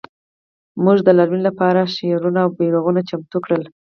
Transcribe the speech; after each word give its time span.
موږ 0.83 0.97
د 1.03 1.09
لاریون 1.17 1.41
لپاره 1.49 1.91
شعارونه 1.95 2.39
او 2.43 2.49
بیرغونه 2.57 3.01
چمتو 3.09 3.37
کړل 3.45 3.63